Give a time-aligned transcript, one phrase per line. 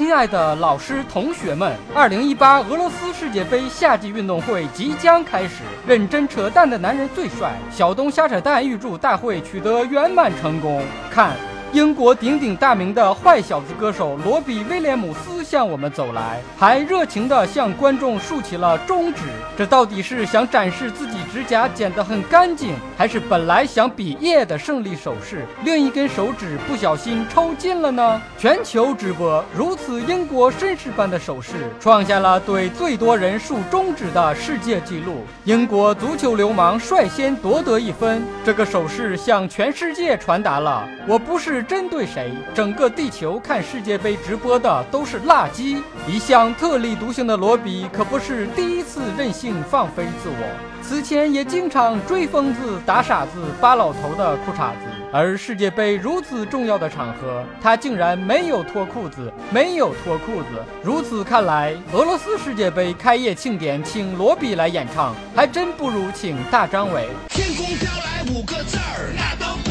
[0.00, 5.56] 亲爱的老师、同学们，二零一八俄罗斯世界杯夏季运动会即将开始，
[5.86, 7.52] 认真扯淡的男人最帅。
[7.70, 10.82] 小东瞎扯淡，预祝大会取得圆满成功。
[11.10, 11.36] 看。
[11.72, 19.22] 英国鼎鼎大名的坏小子歌手罗比威廉姆斯向我们走来，还热情地向观众竖起了中指。
[19.56, 28.20] 这到底是想展示自己指甲剪得很干净，还是本来想比耶的胜利手势，另一根手指不小心抽筋了呢？
[28.36, 35.24] 全球直播如此英国绅士般的手势，创下了对最多人竖中指的世界纪录。
[35.44, 41.60] 英国足球流氓率先夺得一分，这个手势向全世界传达了：我不是。
[41.70, 42.32] 针对谁？
[42.54, 45.76] 整个地球看世界杯直播的都是垃圾。
[46.08, 54.86] 一向特立独行的罗比可不是第一次任性放飞自我，此前也经常追疯子、打傻子、扒老头的裤衩子。
[55.12, 60.64] 而世界杯如此重要的场合，他竟然没有脱裤子，没有脱裤子。
[60.84, 67.08] 如此看来，俄罗斯世界杯开业庆典请罗比来演唱，还真不如请大张伟。
[67.28, 69.69] 天空飘来五个字儿，那都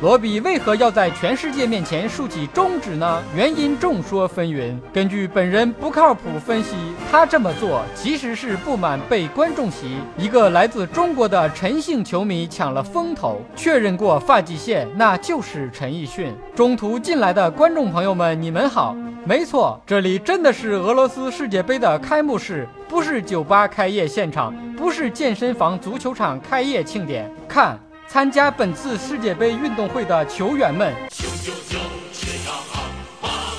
[0.00, 3.22] 罗比为何要在全世界面前竖起中指呢？
[3.34, 4.78] 原因众说纷纭。
[4.92, 6.76] 根据本人不靠谱分析，
[7.10, 14.44] 他这么做其实是不满被观众席一个来自中国的陈姓球迷抢了风头，确认过发。
[14.44, 16.30] 际线，那就是陈奕迅。
[16.54, 18.94] 中途进来的观众朋友们，你们好。
[19.24, 27.30] 没错，这里真的是俄罗斯世界杯的开幕式，不是酒吧开业现场，不是健身房、足球场开业庆典。
[27.48, 30.92] 看，参加本次世界杯运动会的球员们。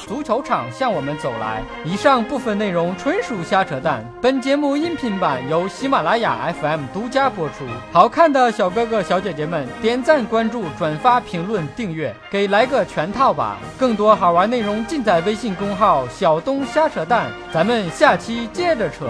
[0.07, 1.63] 足球场向我们走来。
[1.83, 4.05] 以上部分内容纯属瞎扯淡。
[4.21, 7.65] 本节目音频版由喜马拉雅 FM 独家播出。
[7.91, 13.57] 好看的小哥哥小姐姐们，点赞、关注、转发、评论、订阅，给来个全套吧！
[13.79, 17.25] 更多好玩内容尽在微信公号“小东瞎扯淡”。
[17.51, 19.09] 咱们下期接着扯。